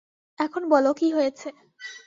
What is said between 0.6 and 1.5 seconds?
বলো কি হয়েছে?